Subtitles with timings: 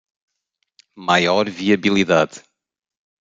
[1.05, 2.41] Maior viabilidade